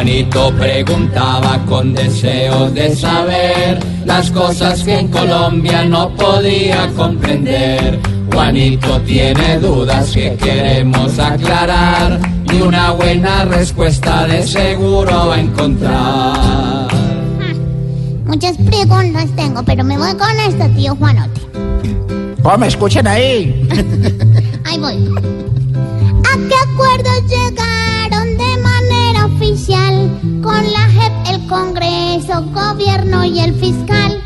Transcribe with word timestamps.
Juanito 0.00 0.50
preguntaba 0.58 1.58
con 1.66 1.92
deseos 1.92 2.72
de 2.72 2.96
saber 2.96 3.78
las 4.06 4.30
cosas 4.30 4.82
que 4.82 4.98
en 4.98 5.08
Colombia 5.08 5.84
no 5.84 6.08
podía 6.16 6.88
comprender. 6.96 8.00
Juanito 8.32 8.98
tiene 9.02 9.58
dudas 9.58 10.10
que 10.12 10.34
queremos 10.36 11.18
aclarar 11.18 12.18
y 12.50 12.62
una 12.62 12.92
buena 12.92 13.44
respuesta 13.44 14.26
de 14.26 14.42
seguro 14.42 15.26
va 15.28 15.34
a 15.34 15.40
encontrar. 15.40 16.88
Muchas 18.24 18.56
preguntas 18.56 19.26
tengo, 19.36 19.62
pero 19.64 19.84
me 19.84 19.98
voy 19.98 20.14
con 20.14 20.40
esta, 20.48 20.66
tío 20.70 20.96
Juanote. 20.96 21.42
¿Cómo 22.42 22.56
me 22.56 22.68
escuchan 22.68 23.06
ahí? 23.06 23.68
Ahí 24.64 24.78
voy. 24.78 25.39
Con 30.50 30.72
la 30.72 30.88
JEP, 30.88 31.12
el 31.32 31.46
Congreso, 31.46 32.42
gobierno 32.52 33.24
y 33.24 33.38
el 33.38 33.54
fiscal? 33.54 34.20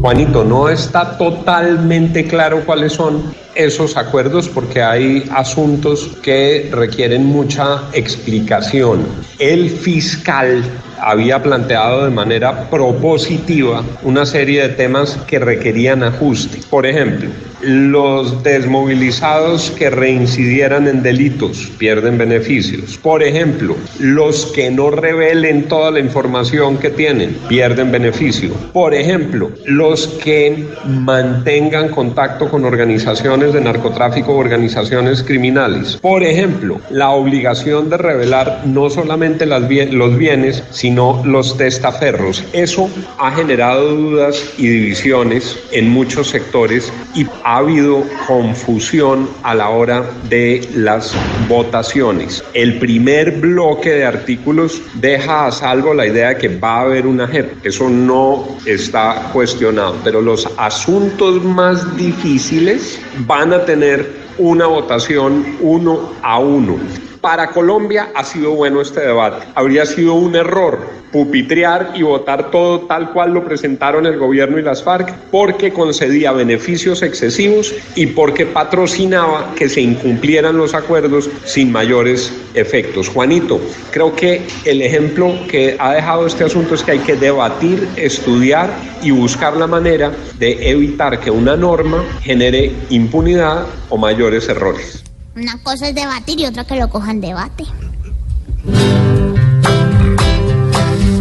Juanito, 0.00 0.44
no 0.44 0.68
está 0.68 1.18
totalmente 1.18 2.28
claro 2.28 2.64
cuáles 2.64 2.92
son 2.92 3.34
esos 3.56 3.96
acuerdos 3.96 4.48
porque 4.48 4.80
hay 4.80 5.28
asuntos 5.32 6.10
que 6.22 6.70
requieren 6.72 7.26
mucha 7.26 7.82
explicación. 7.92 9.04
El 9.40 9.68
fiscal 9.68 10.62
había 11.00 11.42
planteado 11.42 12.04
de 12.04 12.10
manera 12.10 12.70
propositiva 12.70 13.82
una 14.04 14.24
serie 14.24 14.62
de 14.62 14.74
temas 14.74 15.18
que 15.26 15.40
requerían 15.40 16.04
ajuste. 16.04 16.60
Por 16.70 16.86
ejemplo, 16.86 17.30
los 17.62 18.42
desmovilizados 18.42 19.70
que 19.72 19.90
reincidieran 19.90 20.88
en 20.88 21.02
delitos 21.02 21.70
pierden 21.78 22.18
beneficios. 22.18 22.98
Por 22.98 23.22
ejemplo, 23.22 23.76
los 23.98 24.46
que 24.46 24.70
no 24.70 24.90
revelen 24.90 25.68
toda 25.68 25.90
la 25.90 26.00
información 26.00 26.78
que 26.78 26.90
tienen 26.90 27.36
pierden 27.48 27.92
beneficio. 27.92 28.50
Por 28.72 28.94
ejemplo, 28.94 29.50
los 29.66 30.06
que 30.22 30.66
mantengan 30.86 31.88
contacto 31.88 32.48
con 32.48 32.64
organizaciones 32.64 33.52
de 33.52 33.60
narcotráfico 33.60 34.32
o 34.32 34.38
organizaciones 34.38 35.22
criminales. 35.22 35.96
Por 35.96 36.22
ejemplo, 36.22 36.80
la 36.90 37.10
obligación 37.10 37.90
de 37.90 37.98
revelar 37.98 38.62
no 38.64 38.90
solamente 38.90 39.46
los 39.46 40.16
bienes, 40.18 40.62
sino 40.70 41.22
los 41.24 41.56
testaferros. 41.56 42.44
Eso 42.52 42.88
ha 43.18 43.30
generado 43.32 43.94
dudas 43.94 44.42
y 44.58 44.66
divisiones 44.66 45.58
en 45.70 45.90
muchos 45.90 46.28
sectores 46.28 46.92
y 47.14 47.26
ha 47.44 47.51
habido 47.56 48.04
confusión 48.26 49.28
a 49.42 49.54
la 49.54 49.68
hora 49.70 50.04
de 50.28 50.68
las 50.74 51.14
votaciones. 51.48 52.42
El 52.54 52.78
primer 52.78 53.40
bloque 53.40 53.90
de 53.90 54.04
artículos 54.04 54.80
deja 54.94 55.46
a 55.46 55.52
salvo 55.52 55.94
la 55.94 56.06
idea 56.06 56.28
de 56.28 56.36
que 56.36 56.48
va 56.48 56.78
a 56.78 56.80
haber 56.82 57.06
una 57.06 57.26
JEP. 57.26 57.66
Eso 57.66 57.88
no 57.88 58.46
está 58.64 59.30
cuestionado, 59.32 59.96
pero 60.04 60.20
los 60.20 60.48
asuntos 60.56 61.44
más 61.44 61.96
difíciles 61.96 63.00
van 63.26 63.52
a 63.52 63.64
tener 63.64 64.22
una 64.38 64.66
votación 64.66 65.56
uno 65.60 66.12
a 66.22 66.38
uno. 66.38 66.78
Para 67.22 67.50
Colombia 67.50 68.10
ha 68.16 68.24
sido 68.24 68.50
bueno 68.50 68.80
este 68.80 68.98
debate. 68.98 69.46
Habría 69.54 69.86
sido 69.86 70.14
un 70.14 70.34
error 70.34 70.80
pupitrear 71.12 71.92
y 71.94 72.02
votar 72.02 72.50
todo 72.50 72.80
tal 72.80 73.12
cual 73.12 73.32
lo 73.32 73.44
presentaron 73.44 74.06
el 74.06 74.18
gobierno 74.18 74.58
y 74.58 74.62
las 74.62 74.82
FARC 74.82 75.14
porque 75.30 75.72
concedía 75.72 76.32
beneficios 76.32 77.00
excesivos 77.00 77.72
y 77.94 78.06
porque 78.06 78.44
patrocinaba 78.44 79.54
que 79.54 79.68
se 79.68 79.82
incumplieran 79.82 80.56
los 80.56 80.74
acuerdos 80.74 81.30
sin 81.44 81.70
mayores 81.70 82.32
efectos. 82.54 83.08
Juanito, 83.08 83.60
creo 83.92 84.16
que 84.16 84.42
el 84.64 84.82
ejemplo 84.82 85.32
que 85.48 85.76
ha 85.78 85.92
dejado 85.92 86.26
este 86.26 86.42
asunto 86.42 86.74
es 86.74 86.82
que 86.82 86.90
hay 86.90 86.98
que 86.98 87.14
debatir, 87.14 87.86
estudiar 87.94 88.68
y 89.00 89.12
buscar 89.12 89.56
la 89.56 89.68
manera 89.68 90.10
de 90.40 90.70
evitar 90.70 91.20
que 91.20 91.30
una 91.30 91.56
norma 91.56 92.02
genere 92.20 92.72
impunidad 92.90 93.64
o 93.90 93.96
mayores 93.96 94.48
errores. 94.48 95.04
Una 95.34 95.56
cosa 95.62 95.88
es 95.88 95.94
debatir 95.94 96.40
y 96.40 96.46
otra 96.46 96.64
que 96.64 96.76
lo 96.76 96.90
cojan 96.90 97.20
debate. 97.20 97.64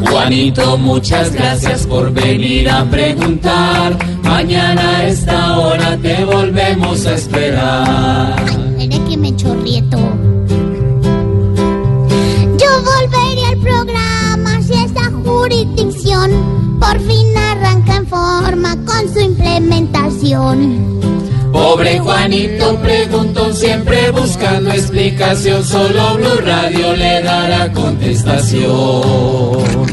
Juanito, 0.09 0.77
muchas 0.77 1.31
gracias 1.31 1.87
por 1.87 2.11
venir 2.11 2.69
a 2.69 2.83
preguntar. 2.85 3.97
Mañana 4.23 4.97
a 4.97 5.07
esta 5.07 5.57
hora 5.57 5.97
te 5.97 6.25
volvemos 6.25 7.05
a 7.05 7.13
esperar. 7.15 8.35
Mire 8.77 8.99
que 9.05 9.15
me 9.17 9.33
chorrieto. 9.37 9.97
Yo 12.57 12.83
volveré 12.83 13.45
al 13.47 13.57
programa 13.59 14.61
si 14.61 14.73
esta 14.73 15.09
jurisdicción 15.23 16.77
por 16.79 16.99
fin 16.99 17.37
arranca 17.37 17.95
en 17.95 18.07
forma 18.07 18.75
con 18.85 19.13
su 19.13 19.21
implementación. 19.21 20.99
Pobre 21.51 21.99
Juanito 21.99 22.77
preguntó 22.81 23.53
siempre 23.53 24.00
buscando 24.11 24.71
explicación, 24.71 25.63
solo 25.63 26.15
Blue 26.15 26.41
Radio 26.43 26.95
le 26.95 27.21
dará 27.21 27.71
contestación. 27.71 29.91